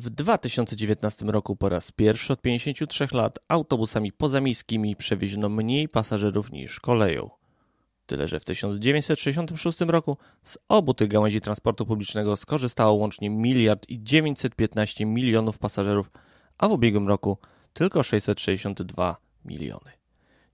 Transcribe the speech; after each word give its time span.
W 0.00 0.10
2019 0.10 1.26
roku 1.26 1.56
po 1.56 1.68
raz 1.68 1.92
pierwszy 1.92 2.32
od 2.32 2.42
53 2.42 3.08
lat 3.12 3.38
autobusami 3.48 4.12
pozamiejskimi 4.12 4.96
przewieziono 4.96 5.48
mniej 5.48 5.88
pasażerów 5.88 6.52
niż 6.52 6.80
koleją. 6.80 7.30
Tyle, 8.06 8.28
że 8.28 8.40
w 8.40 8.44
1966 8.44 9.80
roku 9.80 10.16
z 10.42 10.58
obu 10.68 10.94
tych 10.94 11.08
gałęzi 11.08 11.40
transportu 11.40 11.86
publicznego 11.86 12.36
skorzystało 12.36 12.92
łącznie 12.92 13.30
miliard 13.30 13.88
i 13.88 14.02
915 14.02 15.06
milionów 15.06 15.58
pasażerów, 15.58 16.10
a 16.58 16.68
w 16.68 16.72
ubiegłym 16.72 17.08
roku 17.08 17.38
tylko 17.72 18.02
662 18.02 19.16
miliony. 19.44 19.90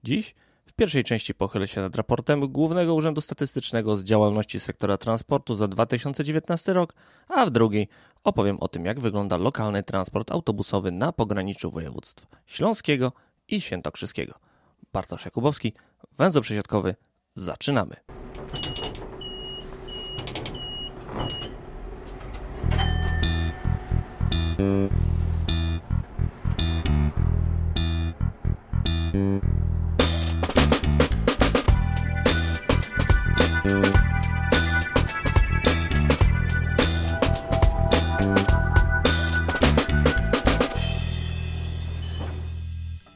Dziś 0.04 0.34
w 0.66 0.72
pierwszej 0.72 1.04
części 1.04 1.34
pochylę 1.34 1.68
się 1.68 1.80
nad 1.80 1.96
raportem 1.96 2.52
Głównego 2.52 2.94
Urzędu 2.94 3.20
Statystycznego 3.20 3.96
z 3.96 4.04
działalności 4.04 4.60
sektora 4.60 4.98
transportu 4.98 5.54
za 5.54 5.68
2019 5.68 6.72
rok, 6.72 6.94
a 7.28 7.46
w 7.46 7.50
drugiej 7.50 7.88
opowiem 8.24 8.56
o 8.60 8.68
tym, 8.68 8.84
jak 8.84 9.00
wygląda 9.00 9.36
lokalny 9.36 9.82
transport 9.82 10.32
autobusowy 10.32 10.92
na 10.92 11.12
pograniczu 11.12 11.70
województw 11.70 12.26
śląskiego 12.46 13.12
i 13.48 13.60
świętokrzyskiego. 13.60 14.34
Bartosz 14.92 15.24
Jakubowski, 15.24 15.72
węzeł 16.18 16.42
przesiadkowy, 16.42 16.94
zaczynamy. 17.34 17.96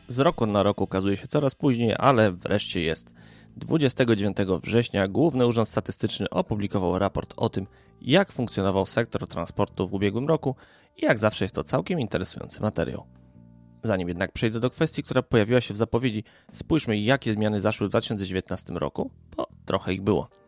Z 0.09 0.19
roku 0.19 0.47
na 0.47 0.62
rok 0.62 0.83
okazuje 0.83 1.17
się 1.17 1.27
coraz 1.27 1.55
później, 1.55 1.95
ale 1.98 2.33
wreszcie 2.33 2.83
jest. 2.83 3.15
29 3.57 4.37
września 4.62 5.09
Główny 5.09 5.47
Urząd 5.47 5.69
Statystyczny 5.69 6.31
opublikował 6.31 6.98
raport 6.98 7.35
o 7.37 7.48
tym, 7.48 7.67
jak 8.03 8.33
funkcjonował 8.33 8.87
sektor 8.87 9.29
transportu 9.29 9.89
w 9.89 9.95
ubiegłym 9.95 10.29
roku 10.29 10.57
i 10.97 11.05
jak 11.05 11.19
zawsze 11.19 11.45
jest 11.45 11.55
to 11.55 11.64
całkiem 11.64 12.01
interesujący 12.01 12.61
materiał. 12.61 13.07
Zanim 13.83 14.09
jednak 14.09 14.33
przejdę 14.33 14.61
do 14.61 14.70
kwestii, 14.70 15.03
która 15.03 15.23
pojawiła 15.23 15.61
się 15.61 15.75
w 15.75 15.77
zapowiedzi, 15.77 16.25
spójrzmy 16.53 16.98
jakie 16.98 17.33
zmiany 17.33 17.61
zaszły 17.61 17.87
w 17.87 17.91
2019 17.91 18.73
roku, 18.73 19.11
bo 19.37 19.47
trochę 19.67 19.95
ich 19.95 20.03
było. 20.03 20.39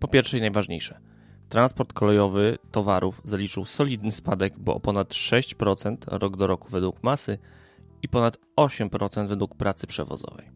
Po 0.00 0.08
pierwsze 0.08 0.38
i 0.38 0.40
najważniejsze. 0.40 1.00
Transport 1.48 1.92
kolejowy 1.92 2.58
towarów 2.70 3.20
zaliczył 3.24 3.64
solidny 3.64 4.12
spadek, 4.12 4.58
bo 4.58 4.74
o 4.74 4.80
ponad 4.80 5.08
6% 5.08 5.96
rok 6.06 6.36
do 6.36 6.46
roku 6.46 6.68
według 6.68 7.02
masy 7.02 7.38
i 8.02 8.08
ponad 8.08 8.38
8% 8.56 9.28
według 9.28 9.54
pracy 9.54 9.86
przewozowej. 9.86 10.50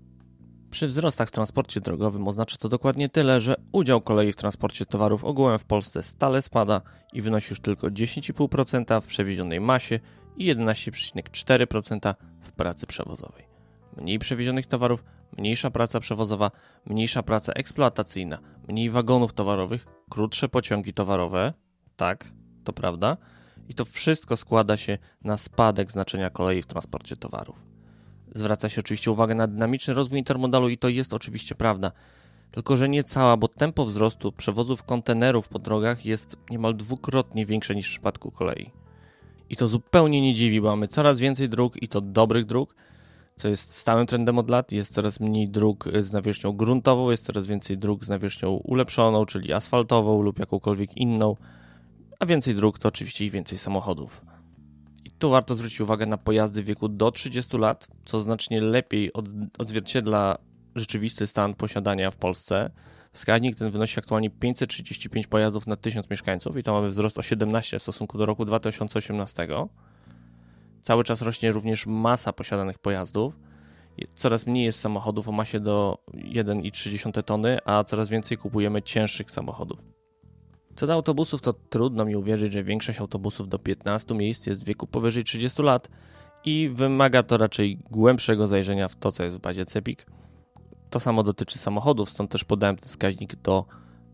Przy 0.71 0.87
wzrostach 0.87 1.29
w 1.29 1.33
transporcie 1.33 1.81
drogowym 1.81 2.29
oznacza 2.29 2.57
to 2.57 2.69
dokładnie 2.69 3.09
tyle, 3.09 3.41
że 3.41 3.57
udział 3.73 4.01
kolei 4.01 4.33
w 4.33 4.37
transporcie 4.37 4.87
towarów 4.87 5.25
ogółem 5.25 5.59
w 5.59 5.65
Polsce 5.65 6.03
stale 6.03 6.43
spada 6.43 6.81
i 7.13 7.23
wynosi 7.23 7.51
już 7.51 7.61
tylko 7.61 7.87
10,5% 7.87 9.01
w 9.01 9.07
przewiezionej 9.07 9.61
masie 9.61 10.01
i 10.37 10.55
11,4% 10.55 12.15
w 12.41 12.53
pracy 12.53 12.87
przewozowej. 12.87 13.45
Mniej 13.97 14.19
przewiezionych 14.19 14.67
towarów, 14.67 15.05
mniejsza 15.39 15.71
praca 15.71 16.01
przewozowa, 16.01 16.51
mniejsza 16.87 17.23
praca 17.23 17.53
eksploatacyjna, 17.53 18.39
mniej 18.69 18.91
wagonów 18.91 19.33
towarowych, 19.33 19.87
krótsze 20.11 20.49
pociągi 20.49 20.93
towarowe. 20.93 21.53
Tak, 21.97 22.33
to 22.65 22.73
prawda. 22.73 23.17
I 23.69 23.75
to 23.75 23.85
wszystko 23.85 24.37
składa 24.37 24.77
się 24.77 24.99
na 25.25 25.37
spadek 25.37 25.93
znaczenia 25.93 26.31
kolei 26.31 26.63
w 26.63 26.67
transporcie 26.67 27.17
towarów. 27.17 27.57
Zwraca 28.35 28.69
się 28.69 28.81
oczywiście 28.81 29.11
uwagę 29.11 29.35
na 29.35 29.47
dynamiczny 29.47 29.95
rozwój 29.95 30.19
intermodalu 30.19 30.69
i 30.69 30.79
to 30.79 30.89
jest 30.89 31.15
oczywiście 31.15 31.55
prawda. 31.55 31.93
Tylko, 32.51 32.77
że 32.77 32.89
nie 32.89 33.05
cała, 33.05 33.37
bo 33.37 33.49
tempo 33.49 33.85
wzrostu 33.87 34.33
przewozów 34.33 34.83
kontenerów 34.83 35.49
po 35.49 35.59
drogach 35.59 36.07
jest 36.07 36.37
niemal 36.51 36.77
dwukrotnie 36.77 37.47
większe 37.47 37.75
niż 37.75 37.87
w 37.87 37.91
przypadku 37.91 38.31
kolei. 38.31 38.71
I 39.51 39.57
to 39.57 39.67
zupełnie 39.67 40.21
nie 40.21 40.35
dziwi, 40.35 40.61
bo 40.61 40.69
mamy 40.69 40.89
coraz 40.89 41.19
więcej 41.19 41.49
dróg 41.49 41.83
i 41.83 41.89
to 41.89 42.01
dobrych 42.01 42.45
dróg, 42.45 42.75
co 43.39 43.49
jest 43.49 43.75
stałym 43.75 44.07
trendem 44.07 44.39
od 44.39 44.51
lat. 44.51 44.73
Jest 44.73 44.95
coraz 44.95 45.21
mniej 45.21 45.49
dróg 45.49 45.85
z 46.01 46.13
nawierzchnią 46.13 46.53
gruntową, 46.53 47.11
jest 47.11 47.25
coraz 47.25 47.47
więcej 47.47 47.79
dróg 47.79 48.05
z 48.05 48.09
nawierzchnią 48.09 48.51
ulepszoną, 48.51 49.27
czyli 49.27 49.53
asfaltową 49.53 50.23
lub 50.23 50.39
jakąkolwiek 50.39 50.97
inną, 50.97 51.37
a 52.21 52.27
więcej 52.27 52.55
dróg 52.55 52.79
to 52.79 52.89
oczywiście 52.89 53.25
i 53.27 53.31
więcej 53.31 53.59
samochodów. 53.59 54.25
I 55.05 55.11
tu 55.11 55.31
warto 55.31 55.55
zwrócić 55.55 55.81
uwagę 55.81 56.07
na 56.07 56.19
pojazdy 56.19 56.63
w 56.63 56.65
wieku 56.65 56.89
do 56.89 57.11
30 57.11 57.59
lat, 57.59 57.89
co 58.05 58.21
znacznie 58.21 58.61
lepiej 58.61 59.13
od, 59.13 59.29
odzwierciedla 59.59 60.39
rzeczywisty 60.75 61.27
stan 61.27 61.55
posiadania 61.55 62.11
w 62.11 62.17
Polsce. 62.17 62.71
Wskaźnik 63.13 63.57
ten 63.57 63.71
wynosi 63.71 63.99
aktualnie 63.99 64.31
535 64.31 65.27
pojazdów 65.27 65.67
na 65.67 65.77
1000 65.77 66.11
mieszkańców 66.11 66.57
i 66.57 66.63
to 66.63 66.73
mamy 66.73 66.89
wzrost 66.89 67.19
o 67.19 67.23
17 67.23 67.79
w 67.79 67.83
stosunku 67.83 68.19
do 68.19 68.27
roku 68.27 68.45
2018. 68.45 69.49
Cały 70.89 71.05
czas 71.05 71.23
rośnie 71.23 71.53
również 71.53 71.87
masa 71.87 72.33
posiadanych 72.33 72.79
pojazdów. 72.79 73.35
Coraz 74.15 74.47
mniej 74.47 74.65
jest 74.65 74.81
samochodów 74.81 75.29
o 75.29 75.33
masie 75.33 75.61
do 75.61 75.99
1,3 76.15 77.23
tony, 77.23 77.59
a 77.65 77.85
coraz 77.85 78.09
więcej 78.09 78.39
kupujemy 78.39 78.83
cięższych 78.83 79.31
samochodów. 79.31 79.79
Co 80.77 80.87
do 80.87 80.93
autobusów, 80.93 81.41
to 81.41 81.53
trudno 81.53 82.05
mi 82.05 82.17
uwierzyć, 82.17 82.53
że 82.53 82.63
większość 82.63 83.01
autobusów 83.01 83.49
do 83.49 83.59
15 83.59 84.15
miejsc 84.15 84.47
jest 84.47 84.63
w 84.63 84.65
wieku 84.65 84.87
powyżej 84.87 85.25
30 85.25 85.63
lat 85.63 85.91
i 86.45 86.71
wymaga 86.75 87.23
to 87.23 87.37
raczej 87.37 87.79
głębszego 87.91 88.47
zajrzenia 88.47 88.89
w 88.89 88.97
to, 88.97 89.13
co 89.13 89.25
jest 89.25 89.37
w 89.37 89.41
bazie 89.41 89.67
CEPIK. 89.67 90.07
To 90.91 91.01
samo 91.01 91.23
dotyczy 91.23 91.59
samochodów, 91.59 92.11
stąd 92.11 92.31
też 92.31 92.45
podałem 92.45 92.77
ten 92.77 92.89
wskaźnik 92.89 93.37
do 93.37 93.65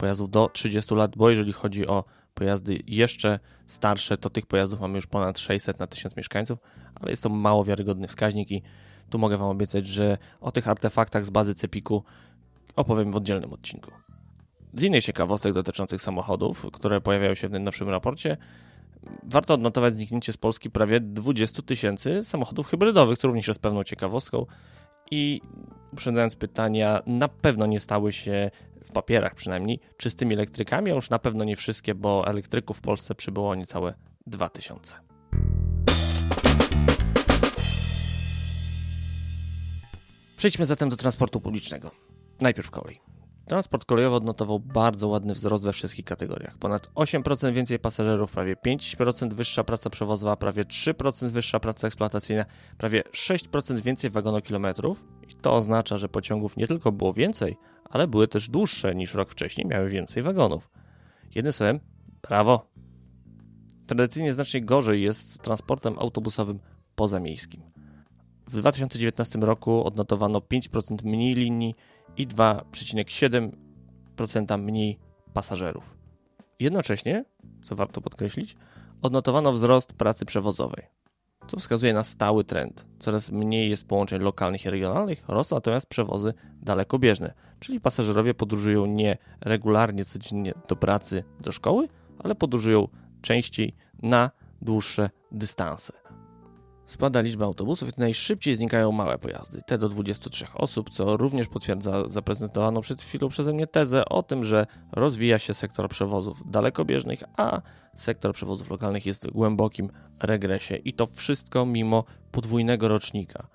pojazdów 0.05 0.31
do 0.31 0.49
30 0.49 0.95
lat, 0.95 1.17
bo 1.17 1.31
jeżeli 1.31 1.53
chodzi 1.53 1.87
o 1.87 2.05
pojazdy 2.35 2.83
jeszcze 2.87 3.41
starsze, 3.67 4.17
to 4.17 4.31
tych 4.31 4.47
pojazdów 4.47 4.81
mamy 4.81 4.95
już 4.95 5.07
ponad 5.07 5.39
600 5.39 5.79
na 5.79 5.87
1000 5.87 6.17
mieszkańców, 6.17 6.59
ale 6.95 7.11
jest 7.11 7.23
to 7.23 7.29
mało 7.29 7.65
wiarygodny 7.65 8.09
wskaźnik 8.09 8.51
i 8.51 8.63
tu 9.11 9.19
mogę 9.19 9.39
Wam 9.39 9.49
obiecać, 9.49 9.87
że 9.87 10.19
o 10.41 10.53
tych 10.53 10.69
artefaktach 10.69 11.25
z 11.25 11.31
bazy 11.31 11.55
Cepiku 11.55 12.05
opowiem 12.77 13.13
w 13.13 13.17
oddzielnym 13.17 13.53
odcinku. 13.53 13.91
Z 14.75 14.83
innych 14.83 15.05
ciekawostek 15.05 15.53
dotyczących 15.53 16.03
samochodów, 16.03 16.67
które 16.73 17.01
pojawiają 17.01 17.35
się 17.35 17.49
w 17.49 17.53
tym 17.53 17.65
nowszym 17.65 17.89
raporcie, 17.89 18.37
warto 19.23 19.55
odnotować 19.55 19.95
zniknięcie 19.95 20.33
z 20.33 20.37
Polski 20.37 20.71
prawie 20.71 21.01
20 21.01 21.63
tysięcy 21.63 22.25
samochodów 22.25 22.67
hybrydowych, 22.67 23.19
co 23.19 23.29
również 23.29 23.49
jest 23.49 23.63
pewną 23.63 23.85
ciekawostką. 23.85 24.47
I 25.11 25.41
uprzedzając 25.93 26.37
pytania, 26.37 27.03
na 27.07 27.29
pewno 27.29 27.67
nie 27.67 27.81
stały 27.81 28.13
się 28.13 28.51
w 28.85 28.91
papierach 28.91 29.35
przynajmniej 29.35 29.81
czystymi 29.97 30.35
elektrykami, 30.35 30.91
a 30.91 30.95
już 30.95 31.11
na 31.11 31.19
pewno 31.19 31.45
nie 31.45 31.57
wszystkie, 31.57 31.95
bo 31.95 32.27
elektryków 32.27 32.79
w 32.79 32.81
Polsce 32.81 33.15
przybyło 33.15 33.55
niecałe 33.55 33.95
2000. 34.27 34.97
Przejdźmy 40.37 40.67
zatem 40.67 40.89
do 40.89 40.97
transportu 40.97 41.41
publicznego. 41.41 41.91
Najpierw 42.41 42.71
kolej. 42.71 43.01
Transport 43.47 43.85
kolejowy 43.85 44.17
odnotował 44.17 44.61
bardzo 44.61 45.09
ładny 45.09 45.35
wzrost 45.35 45.65
we 45.65 45.73
wszystkich 45.73 46.05
kategoriach. 46.05 46.59
Ponad 46.59 46.91
8% 46.95 47.53
więcej 47.53 47.79
pasażerów, 47.79 48.31
prawie 48.31 48.57
5% 48.57 49.35
wyższa 49.35 49.65
praca 49.65 49.91
przewozowa, 49.91 50.37
prawie 50.37 50.65
3% 50.65 51.29
wyższa 51.29 51.61
praca 51.61 51.87
eksploatacyjna, 51.87 52.45
prawie 52.79 53.03
6% 53.03 53.81
więcej 53.81 54.11
wagonokilometrów. 54.11 55.05
I 55.29 55.35
to 55.35 55.55
oznacza, 55.55 55.99
że 55.99 56.09
pociągów 56.09 56.57
nie 56.57 56.67
tylko 56.67 56.93
było 56.93 57.13
więcej, 57.13 57.57
ale 57.91 58.09
były 58.09 58.29
też 58.29 58.49
dłuższe 58.49 58.95
niż 58.95 59.15
rok 59.15 59.31
wcześniej, 59.31 59.67
miały 59.67 59.89
więcej 59.89 60.23
wagonów. 60.23 60.71
Jednym 61.35 61.53
słowem, 61.53 61.81
brawo. 62.23 62.67
Tradycyjnie 63.87 64.35
znacznie 64.35 64.61
gorzej 64.61 65.03
jest 65.03 65.33
z 65.33 65.39
transportem 65.39 65.99
autobusowym 65.99 66.59
pozamiejskim. 66.95 67.63
W 68.49 68.57
2019 68.57 69.39
roku 69.39 69.85
odnotowano 69.85 70.39
5% 70.39 71.05
mniej 71.05 71.35
linii 71.35 71.75
i 72.17 72.29
2,7% 72.29 74.59
mniej 74.59 74.99
pasażerów. 75.35 75.97
Jednocześnie, 76.61 77.25
co 77.65 77.77
warto 77.77 78.01
podkreślić, 78.01 78.57
odnotowano 79.03 79.53
wzrost 79.53 79.93
pracy 79.93 80.25
przewozowej, 80.25 80.85
co 81.47 81.57
wskazuje 81.57 81.95
na 81.95 82.03
stały 82.03 82.45
trend. 82.45 82.87
Coraz 82.99 83.31
mniej 83.31 83.71
jest 83.71 83.89
połączeń 83.89 84.23
lokalnych 84.23 84.65
i 84.65 84.71
regionalnych, 84.71 85.25
rosną 85.29 85.57
natomiast 85.57 85.87
przewozy 85.87 86.35
dalekobieżne, 86.63 87.35
czyli 87.61 87.81
pasażerowie 87.81 88.35
podróżują 88.35 88.87
nie 88.87 89.19
regularnie 89.41 90.05
codziennie 90.05 90.55
do 90.69 90.77
pracy, 90.77 91.25
do 91.41 91.53
szkoły, 91.53 91.89
ale 92.19 92.35
podróżują 92.35 92.89
częściej 93.23 93.77
na 94.03 94.31
dłuższe 94.63 95.11
dystanse. 95.33 96.04
Spada 96.87 97.21
liczba 97.21 97.45
autobusów 97.45 97.89
i 97.89 98.01
najszybciej 98.01 98.55
znikają 98.55 98.93
małe 98.93 99.19
pojazdy, 99.19 99.61
te 99.67 99.79
do 99.79 99.89
23 99.89 100.47
osób, 100.55 100.91
co 100.91 101.17
również 101.17 101.49
potwierdza 101.49 102.09
zaprezentowaną 102.09 102.81
przed 102.81 103.03
chwilą 103.03 103.29
przeze 103.29 103.53
mnie 103.53 103.67
tezę 103.67 104.05
o 104.05 104.23
tym, 104.23 104.45
że 104.45 104.67
rozwija 104.93 105.39
się 105.39 105.55
sektor 105.55 105.89
przewozów 105.89 106.51
dalekobieżnych, 106.51 107.23
a 107.37 107.63
sektor 107.95 108.35
przewozów 108.35 108.71
lokalnych 108.71 109.07
jest 109.07 109.29
w 109.29 109.31
głębokim 109.31 109.91
regresie 110.23 110.77
i 110.77 110.93
to 110.93 111.07
wszystko 111.07 111.67
mimo 111.67 112.05
podwójnego 112.33 112.89
rocznika. 112.89 113.47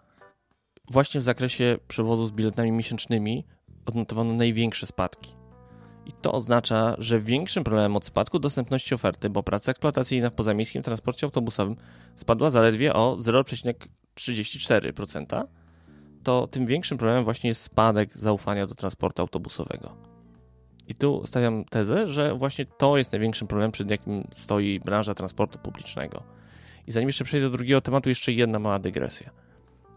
Właśnie 0.91 1.21
w 1.21 1.23
zakresie 1.23 1.77
przewozów 1.87 2.27
z 2.27 2.31
biletami 2.31 2.71
miesięcznymi 2.71 3.45
odnotowano 3.85 4.33
największe 4.33 4.85
spadki. 4.85 5.38
I 6.09 6.13
to 6.21 6.31
oznacza, 6.31 6.95
że 6.97 7.19
większym 7.19 7.63
problemem 7.63 7.95
od 7.95 8.05
spadku 8.05 8.39
dostępności 8.39 8.95
oferty, 8.95 9.29
bo 9.29 9.43
praca 9.43 9.71
eksploatacyjna 9.71 10.29
w 10.29 10.35
pozamiejskim 10.35 10.83
transporcie 10.83 11.27
autobusowym 11.27 11.75
spadła 12.15 12.49
zaledwie 12.49 12.93
o 12.93 13.15
0,34%, 13.19 15.43
to 16.23 16.47
tym 16.47 16.65
większym 16.65 16.97
problemem 16.97 17.23
właśnie 17.23 17.47
jest 17.47 17.61
spadek 17.61 18.17
zaufania 18.17 18.67
do 18.67 18.75
transportu 18.75 19.21
autobusowego. 19.21 19.95
I 20.87 20.95
tu 20.95 21.21
stawiam 21.25 21.65
tezę, 21.65 22.07
że 22.07 22.35
właśnie 22.35 22.65
to 22.65 22.97
jest 22.97 23.11
największym 23.11 23.47
problemem, 23.47 23.71
przed 23.71 23.89
jakim 23.89 24.27
stoi 24.31 24.79
branża 24.79 25.13
transportu 25.13 25.59
publicznego. 25.59 26.23
I 26.87 26.91
zanim 26.91 27.09
jeszcze 27.09 27.23
przejdę 27.23 27.49
do 27.49 27.57
drugiego 27.57 27.81
tematu, 27.81 28.09
jeszcze 28.09 28.31
jedna 28.31 28.59
mała 28.59 28.79
dygresja. 28.79 29.29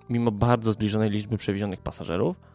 Mimo 0.09 0.31
bardzo 0.31 0.73
zbliżonej 0.73 1.11
liczby 1.11 1.39
przewiezionych 1.39 1.81
pasażerów, 1.81 2.52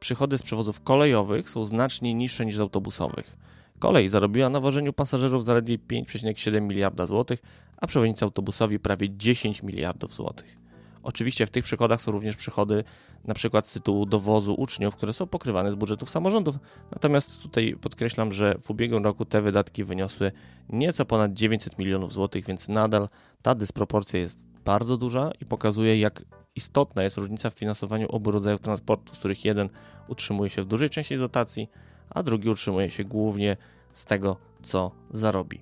przychody 0.00 0.38
z 0.38 0.42
przewozów 0.42 0.80
kolejowych 0.80 1.50
są 1.50 1.64
znacznie 1.64 2.14
niższe 2.14 2.46
niż 2.46 2.56
z 2.56 2.60
autobusowych. 2.60 3.36
Kolej 3.78 4.08
zarobiła 4.08 4.48
na 4.48 4.60
wożeniu 4.60 4.92
pasażerów 4.92 5.44
zaledwie 5.44 5.78
5,7 5.78 6.62
miliarda 6.62 7.06
złotych, 7.06 7.42
a 7.76 7.86
przewoźnicy 7.86 8.24
autobusowi 8.24 8.78
prawie 8.78 9.16
10 9.16 9.62
miliardów 9.62 10.14
złotych. 10.14 10.58
Oczywiście 11.02 11.46
w 11.46 11.50
tych 11.50 11.64
przychodach 11.64 12.02
są 12.02 12.12
również 12.12 12.36
przychody 12.36 12.84
np. 13.24 13.62
z 13.62 13.72
tytułu 13.72 14.06
dowozu 14.06 14.54
uczniów, 14.54 14.96
które 14.96 15.12
są 15.12 15.26
pokrywane 15.26 15.72
z 15.72 15.74
budżetów 15.74 16.10
samorządów. 16.10 16.58
Natomiast 16.90 17.42
tutaj 17.42 17.76
podkreślam, 17.80 18.32
że 18.32 18.54
w 18.60 18.70
ubiegłym 18.70 19.04
roku 19.04 19.24
te 19.24 19.42
wydatki 19.42 19.84
wyniosły 19.84 20.32
nieco 20.68 21.04
ponad 21.04 21.32
900 21.32 21.78
milionów 21.78 22.12
złotych, 22.12 22.46
więc 22.46 22.68
nadal 22.68 23.08
ta 23.42 23.54
dysproporcja 23.54 24.20
jest 24.20 24.44
bardzo 24.64 24.96
duża 24.96 25.30
i 25.40 25.44
pokazuje, 25.44 25.98
jak 25.98 26.24
istotna 26.58 27.02
jest 27.02 27.16
różnica 27.16 27.50
w 27.50 27.54
finansowaniu 27.54 28.08
obu 28.08 28.30
rodzajów 28.30 28.60
transportu, 28.60 29.14
z 29.14 29.18
których 29.18 29.44
jeden 29.44 29.68
utrzymuje 30.08 30.50
się 30.50 30.62
w 30.62 30.66
dużej 30.66 30.90
części 30.90 31.18
dotacji, 31.18 31.70
a 32.10 32.22
drugi 32.22 32.48
utrzymuje 32.48 32.90
się 32.90 33.04
głównie 33.04 33.56
z 33.92 34.04
tego, 34.04 34.36
co 34.62 34.90
zarobi. 35.10 35.60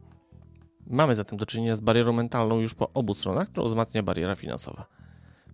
Mamy 0.87 1.15
zatem 1.15 1.39
do 1.39 1.47
czynienia 1.47 1.77
z 1.77 1.81
barierą 1.81 2.13
mentalną 2.13 2.61
już 2.61 2.75
po 2.75 2.91
obu 2.95 3.15
stronach, 3.15 3.49
którą 3.49 3.67
wzmacnia 3.67 4.03
bariera 4.03 4.35
finansowa. 4.35 4.87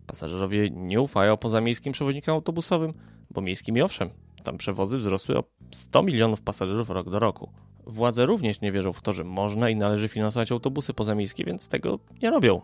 Pasażerowie 0.06 0.70
nie 0.70 1.00
ufają 1.00 1.36
pozamiejskim 1.36 1.92
przewoźnikom 1.92 2.34
autobusowym, 2.34 2.94
bo 3.30 3.40
miejskim 3.40 3.82
owszem, 3.82 4.10
tam 4.44 4.58
przewozy 4.58 4.98
wzrosły 4.98 5.38
o 5.38 5.44
100 5.70 6.02
milionów 6.02 6.42
pasażerów 6.42 6.90
rok 6.90 7.10
do 7.10 7.18
roku. 7.18 7.52
Władze 7.86 8.26
również 8.26 8.60
nie 8.60 8.72
wierzą 8.72 8.92
w 8.92 9.02
to, 9.02 9.12
że 9.12 9.24
można 9.24 9.70
i 9.70 9.76
należy 9.76 10.08
finansować 10.08 10.52
autobusy 10.52 10.94
pozamiejskie, 10.94 11.44
więc 11.44 11.68
tego 11.68 11.98
nie 12.22 12.30
robią. 12.30 12.60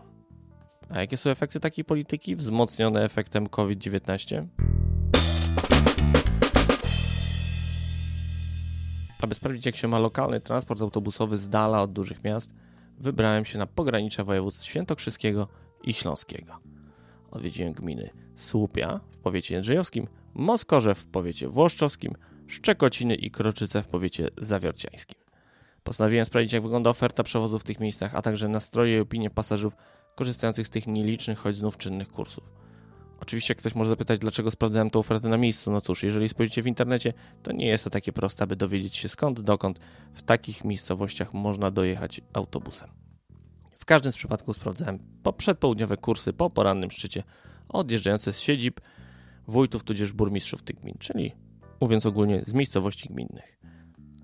A 0.89 0.99
jakie 0.99 1.17
są 1.17 1.29
efekty 1.29 1.59
takiej 1.59 1.85
polityki 1.85 2.35
wzmocnione 2.35 3.03
efektem 3.03 3.47
COVID-19? 3.47 4.45
Aby 9.21 9.35
sprawdzić, 9.35 9.65
jak 9.65 9.75
się 9.75 9.87
ma 9.87 9.99
lokalny 9.99 10.39
transport 10.39 10.81
autobusowy 10.81 11.37
z 11.37 11.49
dala 11.49 11.81
od 11.81 11.93
dużych 11.93 12.23
miast, 12.23 12.53
wybrałem 12.97 13.45
się 13.45 13.59
na 13.59 13.67
pogranicze 13.67 14.23
województw 14.23 14.65
świętokrzyskiego 14.65 15.47
i 15.83 15.93
śląskiego. 15.93 16.59
Odwiedziłem 17.31 17.73
gminy 17.73 18.09
Słupia 18.35 18.99
w 19.11 19.17
powiecie 19.17 19.55
jędrzejowskim, 19.55 20.07
Moskorzew 20.33 20.99
w 20.99 21.07
powiecie 21.07 21.47
włoszczowskim, 21.47 22.13
Szczekociny 22.47 23.15
i 23.15 23.31
Kroczyce 23.31 23.83
w 23.83 23.87
powiecie 23.87 24.27
zawiorciańskim. 24.37 25.19
Postanowiłem 25.83 26.25
sprawdzić, 26.25 26.53
jak 26.53 26.63
wygląda 26.63 26.89
oferta 26.89 27.23
przewozu 27.23 27.59
w 27.59 27.63
tych 27.63 27.79
miejscach, 27.79 28.15
a 28.15 28.21
także 28.21 28.47
nastroje 28.47 28.97
i 28.97 28.99
opinie 28.99 29.29
pasażerów 29.29 29.73
korzystających 30.15 30.67
z 30.67 30.69
tych 30.69 30.87
nielicznych, 30.87 31.39
choć 31.39 31.55
znów 31.55 31.77
czynnych 31.77 32.07
kursów. 32.07 32.59
Oczywiście 33.21 33.55
ktoś 33.55 33.75
może 33.75 33.89
zapytać, 33.89 34.19
dlaczego 34.19 34.51
sprawdzałem 34.51 34.89
tę 34.89 34.99
ofertę 34.99 35.29
na 35.29 35.37
miejscu. 35.37 35.71
No 35.71 35.81
cóż, 35.81 36.03
jeżeli 36.03 36.29
spojrzycie 36.29 36.61
w 36.61 36.67
internecie, 36.67 37.13
to 37.43 37.51
nie 37.51 37.67
jest 37.67 37.83
to 37.83 37.89
takie 37.89 38.13
proste, 38.13 38.43
aby 38.43 38.55
dowiedzieć 38.55 38.97
się 38.97 39.09
skąd, 39.09 39.41
dokąd 39.41 39.79
w 40.13 40.21
takich 40.21 40.65
miejscowościach 40.65 41.33
można 41.33 41.71
dojechać 41.71 42.21
autobusem. 42.33 42.89
W 43.77 43.85
każdym 43.85 44.11
z 44.11 44.15
przypadków 44.15 44.55
sprawdzałem 44.55 44.99
po 45.23 45.33
przedpołudniowe 45.33 45.97
kursy 45.97 46.33
po 46.33 46.49
porannym 46.49 46.91
szczycie 46.91 47.23
odjeżdżające 47.69 48.33
z 48.33 48.39
siedzib 48.39 48.81
wójtów 49.47 49.83
tudzież 49.83 50.13
burmistrzów 50.13 50.63
tych 50.63 50.75
gmin, 50.75 50.95
czyli 50.99 51.35
mówiąc 51.81 52.05
ogólnie 52.05 52.43
z 52.47 52.53
miejscowości 52.53 53.09
gminnych. 53.09 53.59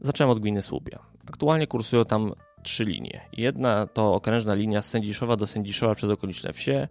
Zacząłem 0.01 0.31
od 0.31 0.39
gminy 0.39 0.61
Słupia. 0.61 0.99
Aktualnie 1.25 1.67
kursują 1.67 2.05
tam 2.05 2.31
trzy 2.65 2.85
linie. 2.85 3.21
Jedna 3.33 3.87
to 3.87 4.13
okrężna 4.13 4.53
linia 4.53 4.81
z 4.81 4.89
Sędziszowa 4.89 5.35
do 5.35 5.47
Sędziszowa 5.47 5.95
przez 5.95 6.09
okoliczne 6.09 6.53
wsie. 6.53 6.87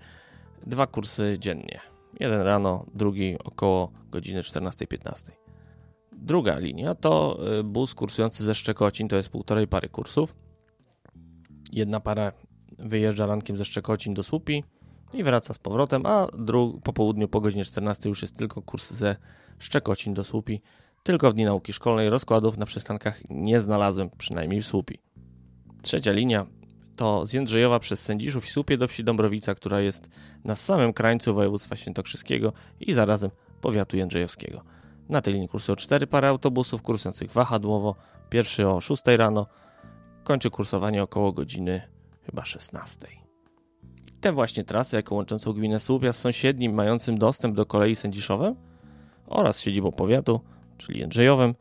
Dwa 0.67 0.87
kursy 0.87 1.37
dziennie. 1.39 1.81
Jeden 2.21 2.41
rano, 2.41 2.87
drugi 2.95 3.37
około 3.45 3.93
godziny 4.11 4.41
14-15. 4.41 5.31
Druga 6.13 6.59
linia 6.59 6.95
to 6.95 7.39
y, 7.61 7.65
bus 7.65 7.95
kursujący 7.95 8.45
ze 8.45 8.55
Szczekocin, 8.55 9.09
to 9.09 9.17
jest 9.17 9.29
półtorej 9.29 9.69
pary 9.69 9.89
kursów. 9.89 10.35
Jedna 11.73 12.01
para 12.01 12.33
wyjeżdża 12.79 13.27
rankiem 13.27 13.57
ze 13.57 13.65
Szczekocin 13.65 14.15
do 14.15 14.23
Słupi 14.23 14.65
i 15.13 15.23
wraca 15.23 15.55
z 15.55 15.59
powrotem, 15.59 16.07
a 16.07 16.29
po 16.85 16.93
południu 16.93 17.29
po 17.29 17.41
godzinie 17.41 17.65
14 17.65 18.09
już 18.09 18.23
jest 18.23 18.37
tylko 18.37 18.63
kurs 18.63 18.93
ze 18.93 19.17
Szczekocin 19.59 20.15
do 20.15 20.25
Słupi. 20.25 20.61
Tylko 21.03 21.31
w 21.31 21.35
dni 21.35 21.45
nauki 21.45 21.73
szkolnej 21.73 22.11
rozkładów 22.11 22.59
na 22.59 22.67
przystankach 22.67 23.21
nie 23.31 23.61
znalazłem, 23.61 24.11
przynajmniej 24.19 24.61
w 24.61 24.67
Słupi. 24.67 25.04
Trzecia 25.85 26.13
linia 26.13 26.47
to 26.97 27.27
z 27.27 27.33
Jędrzejowa 27.33 27.79
przez 27.79 28.03
Sędziszów 28.03 28.47
i 28.47 28.51
Słupie 28.51 28.77
do 28.77 28.89
wsi 28.89 29.05
Dąbrowica, 29.05 29.55
która 29.55 29.81
jest 29.81 30.11
na 30.45 30.57
samym 30.57 30.93
krańcu 30.93 31.35
województwa 31.35 31.77
świętokrzyskiego 31.77 32.53
i 32.81 32.93
zarazem 32.93 33.31
powiatu 33.61 33.97
jędrzejowskiego. 33.97 34.63
Na 35.09 35.23
tej 35.23 35.35
linii 35.35 35.49
kursują 35.49 35.77
cztery 35.77 36.07
pary 36.07 36.27
autobusów 36.27 36.83
kursujących 36.83 37.33
wahadłowo. 37.33 37.95
Pierwszy 38.31 38.69
o 38.69 38.81
6 38.81 39.03
rano, 39.07 39.47
kończy 40.25 40.51
kursowanie 40.51 41.03
około 41.03 41.33
godziny 41.33 41.83
chyba 42.27 42.45
16. 42.45 43.07
te 44.21 44.33
właśnie 44.33 44.65
trasy, 44.65 44.97
jako 44.97 45.15
łączącą 45.15 45.53
gminę 45.53 45.81
Słupia 45.81 46.13
z 46.13 46.19
sąsiednim, 46.19 46.75
mającym 46.75 47.19
dostęp 47.19 47.57
do 47.57 47.67
kolei 47.67 47.97
Sędziszowem 47.97 48.55
oraz 49.27 49.61
siedzibą 49.61 49.93
powiatu, 49.93 50.41
czyli 50.79 51.01
Jędrzejowem, 51.01 51.55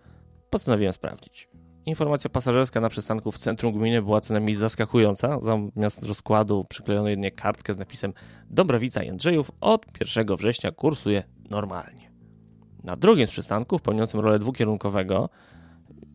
postanowiłem 0.49 0.93
sprawdzić. 0.93 1.52
Informacja 1.85 2.30
pasażerska 2.30 2.81
na 2.81 2.89
przystanku 2.89 3.31
w 3.31 3.38
centrum 3.38 3.74
gminy 3.74 4.01
była 4.01 4.21
co 4.21 4.33
najmniej 4.33 4.56
zaskakująca. 4.56 5.39
Zamiast 5.41 6.03
rozkładu 6.03 6.65
przyklejono 6.69 7.09
jednak 7.09 7.35
kartkę 7.35 7.74
z 7.74 7.77
napisem 7.77 8.13
Dobrowica 8.50 9.04
Jędrzejów 9.04 9.52
od 9.61 9.85
1 10.18 10.35
września 10.35 10.71
kursuje 10.71 11.23
normalnie. 11.49 12.11
Na 12.83 12.95
drugim 12.95 13.28
z 13.28 13.30
przystanków, 13.30 13.81
pełniącym 13.81 14.19
rolę 14.19 14.40
dwukierunkowego, 14.40 15.30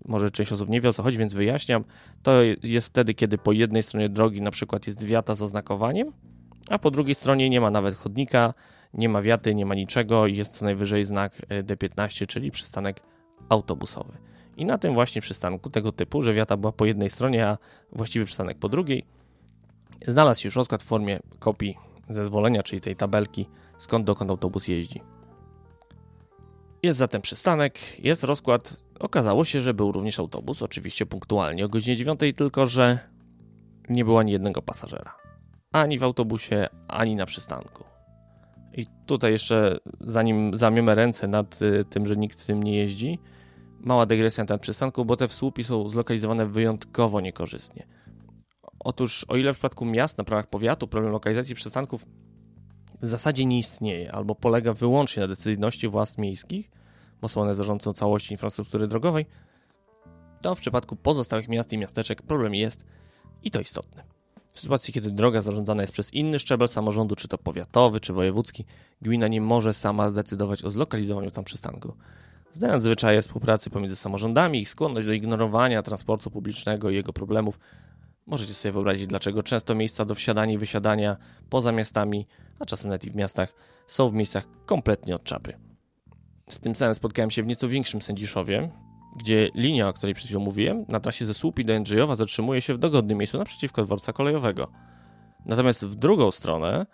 może 0.05 0.31
część 0.31 0.53
osób 0.53 0.69
nie 0.69 0.81
wie 0.81 0.89
o 0.89 0.93
co 0.93 1.03
chodzi, 1.03 1.19
więc 1.19 1.35
wyjaśniam, 1.35 1.85
to 2.23 2.33
jest 2.63 2.87
wtedy, 2.87 3.15
kiedy 3.15 3.39
po 3.39 3.53
jednej 3.53 3.83
stronie 3.83 4.09
drogi 4.09 4.43
na 4.43 4.51
przykład 4.51 4.87
jest 4.87 5.05
wiata 5.05 5.35
z 5.35 5.43
oznakowaniem, 5.43 6.13
a 6.69 6.79
po 6.79 6.91
drugiej 6.91 7.15
stronie 7.15 7.51
nie 7.51 7.61
ma 7.61 7.71
nawet 7.71 7.95
chodnika, 7.95 8.55
nie 8.95 9.09
ma 9.09 9.23
wiaty, 9.23 9.55
nie 9.55 9.67
ma 9.67 9.75
niczego 9.75 10.27
i 10.27 10.37
jest 10.37 10.59
co 10.59 10.65
najwyżej 10.65 11.05
znak 11.05 11.33
D15, 11.49 12.27
czyli 12.27 12.51
przystanek 12.51 13.01
autobusowy. 13.49 14.13
I 14.59 14.65
na 14.65 14.79
tym 14.79 14.95
właśnie 14.95 15.21
przystanku 15.21 15.71
tego 15.71 15.93
typu, 15.93 16.23
że 16.23 16.35
wiata 16.35 16.57
była 16.57 16.73
po 16.73 16.87
jednej 16.87 17.11
stronie, 17.11 17.47
a 17.47 17.59
właściwy 17.93 18.25
przystanek 18.25 18.59
po 18.59 18.69
drugiej, 18.69 19.05
znalazł 20.07 20.41
się 20.41 20.47
już 20.47 20.57
rozkład 20.57 20.83
w 20.83 20.87
formie 20.87 21.21
kopii 21.39 21.77
zezwolenia, 22.09 22.63
czyli 22.63 22.81
tej 22.81 22.97
tabelki, 22.97 23.49
skąd 23.79 24.07
dokąd 24.07 24.31
autobus 24.31 24.69
jeździ. 24.69 25.03
Jest 26.83 26.99
zatem 26.99 27.23
przystanek, 27.23 28.05
jest 28.05 28.25
rozkład. 28.25 28.77
Okazało 29.01 29.45
się, 29.45 29.61
że 29.61 29.75
był 29.75 29.93
również 29.93 30.19
autobus, 30.19 30.63
oczywiście 30.63 31.07
punktualnie 31.07 31.65
o 31.65 31.69
godzinie 31.69 31.97
9, 31.97 32.21
tylko 32.37 32.67
że 32.67 32.99
nie 33.89 34.05
było 34.05 34.21
ani 34.21 34.33
jednego 34.33 34.63
pasażera. 34.63 35.17
Ani 35.73 35.99
w 35.99 36.05
autobusie, 36.05 36.69
ani 36.89 37.17
na 37.17 37.27
przystanku. 37.27 37.85
I 38.77 38.87
tutaj 39.07 39.33
jeszcze, 39.33 39.79
zanim 40.01 40.57
zamiemy 40.57 40.95
ręce 40.95 41.29
nad 41.29 41.63
y, 41.63 41.85
tym, 41.85 42.07
że 42.07 42.17
nikt 42.17 42.47
tym 42.47 42.63
nie 42.63 42.77
jeździ, 42.77 43.19
Mała 43.81 44.07
dygresja 44.07 44.45
na 44.45 44.49
ten 44.49 44.59
przystanku, 44.59 45.05
bo 45.05 45.17
te 45.17 45.29
słupy 45.29 45.65
są 45.65 45.89
zlokalizowane 45.89 46.47
wyjątkowo 46.47 47.21
niekorzystnie. 47.21 47.87
Otóż, 48.79 49.25
o 49.29 49.37
ile 49.37 49.53
w 49.53 49.57
przypadku 49.57 49.85
miast 49.85 50.19
na 50.19 50.25
prawach 50.25 50.47
powiatu 50.47 50.89
problem 50.89 51.13
lokalizacji 51.13 51.55
przystanków 51.55 52.07
w 53.03 53.07
zasadzie 53.07 53.47
nie 53.47 53.59
istnieje 53.59 54.13
albo 54.13 54.35
polega 54.35 54.73
wyłącznie 54.73 55.21
na 55.21 55.29
decyzyjności 55.29 55.89
władz 55.89 56.19
miejskich, 56.19 56.71
bo 57.21 57.29
są 57.29 57.41
one 57.41 57.55
zarządcą 57.55 57.93
całości 57.93 58.35
infrastruktury 58.35 58.89
drogowej, 58.89 59.27
to 60.41 60.55
w 60.55 60.61
przypadku 60.61 60.97
pozostałych 60.97 61.49
miast 61.49 61.73
i 61.73 61.79
miasteczek 61.79 62.23
problem 62.23 62.55
jest 62.55 62.85
i 63.43 63.51
to 63.51 63.61
istotny. 63.61 64.03
W 64.53 64.61
sytuacji, 64.61 64.95
kiedy 64.95 65.11
droga 65.11 65.41
zarządzana 65.41 65.83
jest 65.83 65.93
przez 65.93 66.15
inny 66.15 66.39
szczebel 66.39 66.69
samorządu, 66.69 67.17
czy 67.17 67.29
to 67.29 67.39
powiatowy, 67.39 68.01
czy 68.01 68.13
wojewódzki, 68.13 68.65
gmina 69.03 69.29
nie 69.29 69.41
może 69.41 69.75
sama 69.75 70.09
zdecydować 70.09 70.65
o 70.65 70.71
zlokalizowaniu 70.71 71.31
tam 71.31 71.45
przystanku. 71.45 71.95
Znając 72.53 72.83
zwyczaje 72.83 73.23
współpracy 73.23 73.71
pomiędzy 73.71 73.97
samorządami, 73.97 74.61
ich 74.61 74.69
skłonność 74.69 75.07
do 75.07 75.13
ignorowania 75.13 75.83
transportu 75.83 76.31
publicznego 76.31 76.91
i 76.91 76.95
jego 76.95 77.13
problemów, 77.13 77.59
możecie 78.27 78.55
sobie 78.55 78.73
wyobrazić, 78.73 79.07
dlaczego 79.07 79.43
często 79.43 79.75
miejsca 79.75 80.05
do 80.05 80.15
wsiadania 80.15 80.53
i 80.53 80.59
wysiadania 80.59 81.17
poza 81.51 81.73
miastami, 81.73 82.27
a 82.59 82.67
czasem 82.67 82.89
nawet 82.91 83.05
i 83.05 83.11
w 83.11 83.15
miastach, 83.15 83.55
są 83.87 84.09
w 84.09 84.13
miejscach 84.13 84.49
kompletnie 84.67 85.15
od 85.15 85.25
czapy. 85.25 85.55
Z 86.49 86.61
tym 86.61 86.75
samym 86.75 86.95
spotkałem 86.95 87.31
się 87.31 87.43
w 87.43 87.47
nieco 87.47 87.69
większym 87.69 88.03
Sędziszowie, 88.03 88.71
gdzie 89.17 89.51
linia, 89.55 89.89
o 89.89 89.93
której 89.93 90.15
przed 90.15 90.27
chwilą 90.27 90.41
mówiłem, 90.41 90.85
na 90.89 91.01
trasie 91.01 91.27
ze 91.27 91.35
Słupi 91.35 91.65
do 91.65 91.73
Jędrzejowa 91.73 92.15
zatrzymuje 92.15 92.61
się 92.61 92.75
w 92.75 92.79
dogodnym 92.79 93.19
miejscu 93.19 93.39
naprzeciwko 93.39 93.85
dworca 93.85 94.13
kolejowego. 94.13 94.71
Natomiast 95.47 95.87
w 95.87 95.95
drugą 95.95 96.31
stronę, 96.31 96.87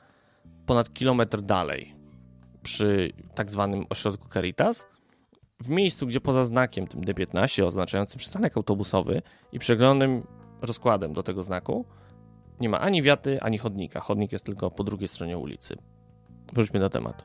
ponad 0.66 0.92
kilometr 0.92 1.40
dalej, 1.40 1.94
przy 2.62 3.12
tak 3.34 3.50
zwanym 3.50 3.87
ośrodku 3.90 4.28
Caritas, 4.28 4.87
w 5.64 5.68
miejscu, 5.68 6.06
gdzie 6.06 6.21
poza 6.21 6.44
znakiem 6.44 6.87
tym 6.87 7.00
D15 7.00 7.64
oznaczającym 7.64 8.18
przystanek 8.18 8.56
autobusowy 8.56 9.23
i 9.52 9.59
przeglądnym 9.59 10.26
rozkładem 10.62 11.12
do 11.12 11.23
tego 11.23 11.42
znaku, 11.42 11.85
nie 12.61 12.68
ma 12.68 12.80
ani 12.80 13.02
wiaty, 13.02 13.40
ani 13.40 13.59
chodnika. 13.59 14.00
Chodnik 14.00 14.33
jest 14.33 14.44
tylko 14.44 14.71
po 14.71 14.85
drugiej 14.85 15.09
stronie 15.09 15.38
ulicy. 15.38 15.76
Wróćmy 16.52 16.80
do 16.80 16.90
tematu. 16.90 17.25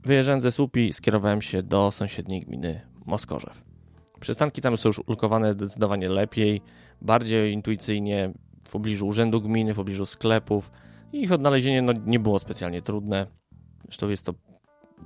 Wyjeżdżając 0.00 0.42
ze 0.42 0.52
Słupi, 0.52 0.92
skierowałem 0.92 1.42
się 1.42 1.62
do 1.62 1.90
sąsiedniej 1.90 2.40
gminy 2.40 2.80
Moskorzew. 3.06 3.62
Przystanki 4.20 4.60
tam 4.60 4.76
są 4.76 4.88
już 4.88 4.98
ulokowane 4.98 5.52
zdecydowanie 5.52 6.08
lepiej, 6.08 6.62
bardziej 7.00 7.52
intuicyjnie, 7.52 8.32
w 8.64 8.72
pobliżu 8.72 9.06
urzędu 9.06 9.40
gminy, 9.40 9.72
w 9.72 9.76
pobliżu 9.76 10.06
sklepów. 10.06 10.70
Ich 11.12 11.32
odnalezienie 11.32 11.82
no, 11.82 11.92
nie 12.06 12.18
było 12.20 12.38
specjalnie 12.38 12.82
trudne. 12.82 13.26
Zresztą 13.84 14.08
jest 14.08 14.26
to 14.26 14.34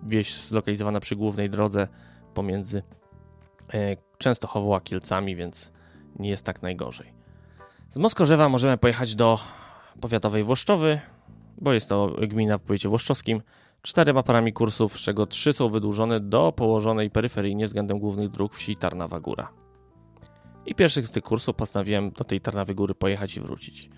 wieś 0.03 0.35
zlokalizowana 0.35 1.01
przy 1.01 1.17
głównej 1.17 1.51
drodze 1.51 1.89
pomiędzy 2.37 2.83
e, 3.75 3.97
Częstochową 4.19 4.77
a 4.77 4.81
Kielcami, 4.81 5.37
więc 5.37 5.73
nie 6.19 6.29
jest 6.29 6.45
tak 6.45 6.63
najgorzej. 6.63 7.13
Z 7.91 7.99
Moskorzewa 7.99 8.49
możemy 8.49 8.79
pojechać 8.79 9.15
do 9.15 9.39
powiatowej 10.01 10.45
Włoszczowy, 10.45 11.01
bo 11.59 11.73
jest 11.73 11.89
to 11.89 12.17
gmina 12.29 12.59
w 12.59 12.63
powiecie 12.63 12.89
włoszczowskim, 12.89 13.43
czterema 13.83 14.23
parami 14.23 14.53
kursów, 14.53 14.99
z 14.99 15.01
czego 15.01 15.27
trzy 15.27 15.53
są 15.53 15.69
wydłużone 15.69 16.21
do 16.21 16.53
położonej 16.53 17.11
peryferyjnie 17.11 17.67
względem 17.67 17.99
głównych 17.99 18.31
dróg 18.31 18.55
wsi 18.55 18.77
Tarnawa 18.77 19.21
Góra. 19.21 19.49
I 20.67 20.75
pierwszych 20.75 21.07
z 21.07 21.11
tych 21.11 21.23
kursów 21.23 21.57
postanowiłem 21.57 22.11
do 22.11 22.25
tej 22.25 22.41
Tarnawy 22.41 22.75
Góry 22.75 22.95
pojechać 22.95 23.37
i 23.37 23.41
wrócić. 23.41 23.91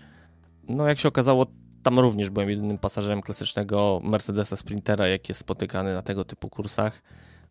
No 0.68 0.88
jak 0.88 0.98
się 0.98 1.08
okazało, 1.08 1.46
tam 1.82 1.98
również 1.98 2.30
byłem 2.30 2.50
jedynym 2.50 2.78
pasażerem 2.78 3.22
klasycznego 3.22 4.00
Mercedesa 4.04 4.56
Sprintera, 4.56 5.08
jaki 5.08 5.30
jest 5.30 5.40
spotykany 5.40 5.94
na 5.94 6.02
tego 6.02 6.24
typu 6.24 6.48
kursach. 6.48 7.02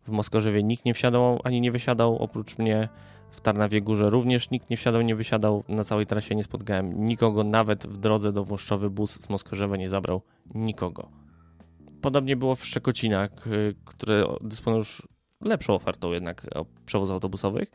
W 0.08 0.10
Moskorzewie 0.10 0.62
nikt 0.62 0.84
nie 0.84 0.94
wsiadał 0.94 1.40
ani 1.44 1.60
nie 1.60 1.72
wysiadał, 1.72 2.18
oprócz 2.18 2.58
mnie 2.58 2.88
w 3.30 3.40
Tarnawie 3.40 3.82
Górze 3.82 4.10
również 4.10 4.50
nikt 4.50 4.70
nie 4.70 4.76
wsiadał, 4.76 5.02
nie 5.02 5.16
wysiadał. 5.16 5.64
Na 5.68 5.84
całej 5.84 6.06
trasie 6.06 6.34
nie 6.34 6.42
spotkałem 6.42 7.06
nikogo, 7.06 7.44
nawet 7.44 7.86
w 7.86 7.96
drodze 7.96 8.32
do 8.32 8.44
Włoszczowy 8.44 8.90
bus 8.90 9.10
z 9.20 9.28
Moskorzewa 9.28 9.76
nie 9.76 9.88
zabrał 9.88 10.22
nikogo. 10.54 11.08
Podobnie 12.00 12.36
było 12.36 12.54
w 12.54 12.64
Szczekocinach, 12.64 13.30
które 13.84 14.24
dysponują 14.40 14.78
już 14.78 15.08
lepszą 15.40 15.74
ofertą 15.74 16.12
jednak 16.12 16.46
przewozów 16.86 17.14
autobusowych. 17.14 17.70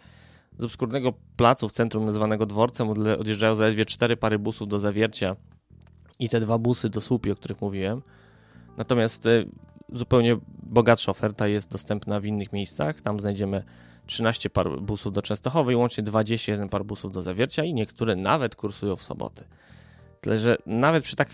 Z 0.57 0.63
obskurnego 0.63 1.13
placu 1.37 1.69
w 1.69 1.71
centrum 1.71 2.05
nazywanego 2.05 2.45
dworcem 2.45 2.89
odjeżdżają 3.19 3.55
zaledwie 3.55 3.85
cztery 3.85 4.17
pary 4.17 4.39
busów 4.39 4.67
do 4.67 4.79
zawiercia 4.79 5.35
i 6.19 6.29
te 6.29 6.39
dwa 6.39 6.57
busy 6.57 6.89
do 6.89 7.01
słupi, 7.01 7.31
o 7.31 7.35
których 7.35 7.61
mówiłem. 7.61 8.01
Natomiast 8.77 9.27
e, 9.27 9.45
zupełnie 9.89 10.37
bogatsza 10.63 11.11
oferta 11.11 11.47
jest 11.47 11.71
dostępna 11.71 12.19
w 12.19 12.25
innych 12.25 12.53
miejscach. 12.53 13.01
Tam 13.01 13.19
znajdziemy 13.19 13.63
13 14.05 14.49
par 14.49 14.81
busów 14.81 15.13
do 15.13 15.21
Częstochowej, 15.21 15.75
łącznie 15.75 16.03
21 16.03 16.69
par 16.69 16.85
busów 16.85 17.11
do 17.11 17.21
zawiercia 17.21 17.63
i 17.63 17.73
niektóre 17.73 18.15
nawet 18.15 18.55
kursują 18.55 18.95
w 18.95 19.03
soboty. 19.03 19.43
Tyle, 20.21 20.39
że 20.39 20.57
nawet 20.65 21.03
przy 21.03 21.15
tak 21.15 21.29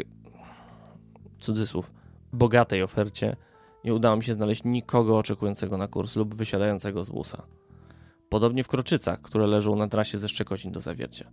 cudzysłów 1.40 1.92
bogatej 2.34 2.84
ofercie 2.84 3.36
nie 3.84 3.94
udało 3.94 4.18
mi 4.18 4.24
się 4.24 4.34
znaleźć 4.34 4.62
nikogo 4.66 5.18
oczekującego 5.18 5.78
na 5.78 5.88
kurs 5.88 6.16
lub 6.16 6.36
wysiadającego 6.36 7.04
z 7.04 7.10
busa. 7.10 7.44
Podobnie 8.30 8.64
w 8.64 8.68
Kroczycach, 8.68 9.22
które 9.22 9.48
leżą 9.48 9.76
na 9.76 9.88
trasie 9.88 10.18
ze 10.18 10.30
Szczekocin 10.30 10.72
do 10.72 10.80
Zawiercia. 10.80 11.32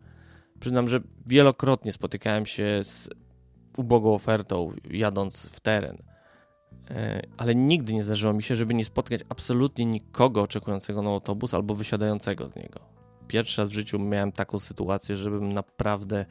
Przyznam, 0.61 0.89
że 0.89 1.01
wielokrotnie 1.27 1.93
spotykałem 1.93 2.47
się 2.47 2.81
z 2.83 3.11
ubogą 3.77 4.15
ofertą 4.15 4.73
jadąc 4.91 5.47
w 5.47 5.61
teren, 5.61 6.03
ale 7.37 7.55
nigdy 7.55 7.95
nie 7.95 8.03
zdarzyło 8.03 8.33
mi 8.33 8.43
się, 8.43 8.57
żeby 8.57 8.75
nie 8.75 8.85
spotkać 8.85 9.21
absolutnie 9.29 9.85
nikogo 9.85 10.43
oczekującego 10.43 11.03
na 11.03 11.11
autobus 11.11 11.55
albo 11.55 11.75
wysiadającego 11.75 12.49
z 12.49 12.57
niego. 12.57 12.81
Pierwszy 13.29 13.63
raz 13.63 13.71
w 13.71 13.73
życiu 13.73 13.99
miałem 13.99 14.33
taką 14.33 14.59
sytuację, 14.59 15.17
żebym 15.17 15.53
naprawdę 15.53 16.27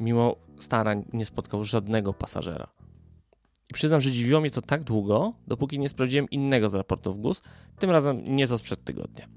mimo 0.00 0.36
starań 0.58 1.04
nie 1.12 1.24
spotkał 1.24 1.64
żadnego 1.64 2.14
pasażera. 2.14 2.66
I 3.70 3.74
przyznam, 3.74 4.00
że 4.00 4.10
dziwiło 4.10 4.40
mnie 4.40 4.50
to 4.50 4.62
tak 4.62 4.84
długo, 4.84 5.32
dopóki 5.46 5.78
nie 5.78 5.88
sprawdziłem 5.88 6.30
innego 6.30 6.68
z 6.68 6.74
raportów 6.74 7.20
GUS, 7.20 7.42
tym 7.78 7.90
razem 7.90 8.36
nieco 8.36 8.58
sprzed 8.58 8.84
tygodnia. 8.84 9.28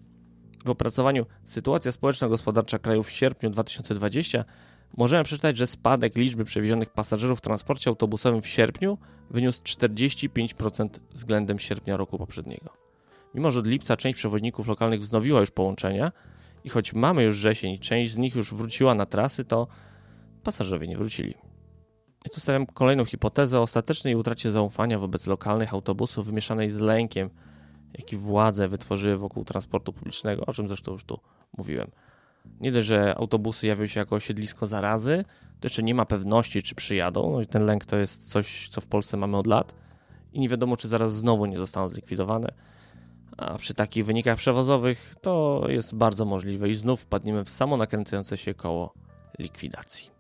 W 0.66 0.70
opracowaniu 0.70 1.25
Sytuacja 1.44 1.92
społeczno-gospodarcza 1.92 2.80
kraju 2.80 3.04
w 3.04 3.12
sierpniu 3.12 3.50
2020 3.50 4.46
możemy 4.98 5.24
przeczytać, 5.24 5.58
że 5.58 5.67
spadek 5.67 6.15
liczby 6.15 6.46
przewiezionych 6.46 6.89
pasażerów 6.89 7.39
w 7.39 7.41
transporcie 7.41 7.89
autobusowym 7.89 8.41
w 8.41 8.48
sierpniu 8.48 8.98
wyniósł 9.29 9.62
45% 9.62 10.89
względem 11.13 11.60
sierpnia 11.60 11.98
roku 11.98 12.17
poprzedniego. 12.17 12.69
Mimo, 13.34 13.51
że 13.51 13.60
od 13.60 13.67
lipca 13.67 13.98
część 13.98 14.17
przewoźników 14.17 14.67
lokalnych 14.67 15.00
wznowiła 15.00 15.39
już 15.39 15.51
połączenia 15.51 16.12
i 16.63 16.69
choć 16.69 16.93
mamy 16.93 17.24
już 17.24 17.36
wrzesień 17.36 17.79
część 17.79 18.12
z 18.12 18.17
nich 18.17 18.36
już 18.36 18.53
wróciła 18.53 18.96
na 18.96 19.05
trasy, 19.05 19.46
to 19.46 19.67
pasażerowie 20.43 20.88
nie 20.88 20.98
wrócili. 20.98 21.36
I 22.25 22.29
tu 22.29 22.39
stawiam 22.39 22.65
kolejną 22.65 23.05
hipotezę 23.05 23.60
o 23.60 23.62
ostatecznej 23.62 24.15
utracie 24.15 24.51
zaufania 24.51 25.00
wobec 25.00 25.27
lokalnych 25.27 25.74
autobusów 25.74 26.25
wymieszanej 26.25 26.69
z 26.69 26.79
lękiem, 26.79 27.29
jaki 27.98 28.17
władze 28.17 28.67
wytworzyły 28.67 29.17
wokół 29.17 29.46
transportu 29.46 29.93
publicznego, 29.93 30.46
o 30.46 30.53
czym 30.53 30.67
zresztą 30.67 30.91
już 30.91 31.03
tu 31.03 31.19
mówiłem. 31.58 31.91
Nie 32.60 32.72
dość, 32.72 32.88
że 32.88 33.15
autobusy 33.17 33.67
jawią 33.67 33.88
się 33.88 34.00
jako 34.00 34.19
siedlisko 34.19 34.67
zarazy, 34.67 35.25
to 35.60 35.65
jeszcze 35.65 35.84
nie 35.84 35.96
ma 35.96 36.05
pewności, 36.05 36.63
czy 36.63 36.75
przyjadą. 36.75 37.31
No 37.31 37.41
i 37.41 37.48
ten 37.48 37.65
lęk 37.65 37.86
to 37.86 37.98
jest 37.98 38.29
coś, 38.29 38.69
co 38.69 38.81
w 38.81 38.86
Polsce 38.86 39.17
mamy 39.17 39.38
od 39.38 39.48
lat 39.48 39.75
i 40.34 40.39
nie 40.39 40.50
wiadomo, 40.50 40.77
czy 40.77 40.88
zaraz 40.88 41.13
znowu 41.13 41.46
nie 41.46 41.58
zostaną 41.58 41.88
zlikwidowane. 41.88 42.53
A 43.38 43.58
przy 43.58 43.74
takich 43.74 44.05
wynikach 44.05 44.38
przewozowych 44.38 45.15
to 45.22 45.63
jest 45.67 45.96
bardzo 45.96 46.25
możliwe 46.25 46.69
i 46.69 46.75
znów 46.75 47.01
wpadniemy 47.01 47.46
w 47.46 47.50
samo 47.50 47.77
nakręcające 47.77 48.38
się 48.38 48.53
koło 48.53 48.93
likwidacji. 49.39 50.12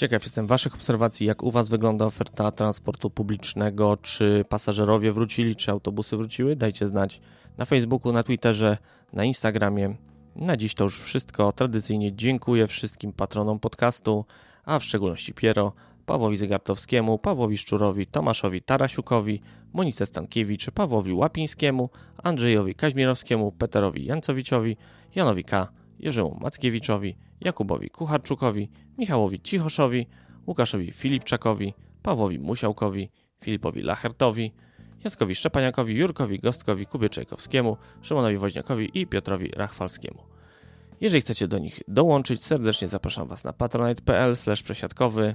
Ciekaw 0.00 0.22
jestem 0.24 0.46
Waszych 0.46 0.74
obserwacji, 0.74 1.26
jak 1.26 1.42
u 1.42 1.50
Was 1.50 1.68
wygląda 1.68 2.06
oferta 2.06 2.50
transportu 2.50 3.10
publicznego, 3.10 3.96
czy 3.96 4.44
pasażerowie 4.48 5.12
wrócili, 5.12 5.56
czy 5.56 5.70
autobusy 5.70 6.16
wróciły. 6.16 6.56
Dajcie 6.56 6.86
znać 6.86 7.20
na 7.58 7.64
Facebooku, 7.64 8.12
na 8.12 8.22
Twitterze, 8.22 8.78
na 9.12 9.24
Instagramie. 9.24 9.96
Na 10.36 10.56
dziś 10.56 10.74
to 10.74 10.84
już 10.84 11.02
wszystko. 11.02 11.52
Tradycyjnie 11.52 12.12
dziękuję 12.16 12.66
wszystkim 12.66 13.12
patronom 13.12 13.58
podcastu, 13.58 14.24
a 14.64 14.78
w 14.78 14.84
szczególności 14.84 15.34
Piero, 15.34 15.72
Pawłowi 16.06 16.36
Zegartowskiemu, 16.36 17.18
Pawłowi 17.18 17.58
Szczurowi, 17.58 18.06
Tomaszowi 18.06 18.62
Tarasiukowi, 18.62 19.42
Monice 19.72 20.06
Stankiewicz, 20.06 20.70
Pawłowi 20.70 21.12
Łapińskiemu, 21.12 21.90
Andrzejowi 22.22 22.74
Kaźmirowskiemu, 22.74 23.52
Peterowi 23.52 24.04
Jancowiciowi, 24.04 24.76
Janowi 25.14 25.44
K., 25.44 25.68
Jerzemu 25.98 26.38
Mackiewiczowi, 26.40 27.16
Jakubowi 27.40 27.90
Kucharczukowi, 27.90 28.70
Michałowi 28.98 29.40
Cichoszowi, 29.40 30.06
Łukaszowi 30.46 30.92
Filipczakowi, 30.92 31.74
Pawłowi 32.02 32.38
Musiałkowi, 32.38 33.10
Filipowi 33.44 33.82
Lachertowi, 33.82 34.52
Jackowi 35.04 35.34
Szczepaniakowi, 35.34 35.94
Jurkowi 35.94 36.38
Gostkowi, 36.38 36.86
Kubie 36.86 37.08
Czajkowskiemu, 37.08 37.76
Szymonowi 38.02 38.36
Woźniakowi 38.36 38.90
i 39.00 39.06
Piotrowi 39.06 39.50
Rachwalskiemu. 39.50 40.22
Jeżeli 41.00 41.20
chcecie 41.20 41.48
do 41.48 41.58
nich 41.58 41.80
dołączyć, 41.88 42.44
serdecznie 42.44 42.88
zapraszam 42.88 43.28
Was 43.28 43.44
na 43.44 43.52
patronite.pl 43.52 44.34
przesiadkowy. 44.64 45.34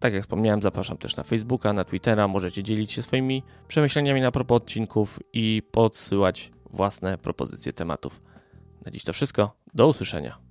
Tak 0.00 0.14
jak 0.14 0.22
wspomniałem, 0.22 0.62
zapraszam 0.62 0.96
też 0.96 1.16
na 1.16 1.22
Facebooka, 1.22 1.72
na 1.72 1.84
Twittera. 1.84 2.28
Możecie 2.28 2.62
dzielić 2.62 2.92
się 2.92 3.02
swoimi 3.02 3.42
przemyśleniami 3.68 4.20
na 4.20 4.30
propos 4.30 4.56
odcinków 4.56 5.20
i 5.32 5.62
podsyłać 5.70 6.52
własne 6.70 7.18
propozycje 7.18 7.72
tematów. 7.72 8.22
Na 8.86 8.92
dziś 8.92 9.04
to 9.04 9.12
wszystko. 9.12 9.56
Do 9.74 9.88
usłyszenia. 9.88 10.43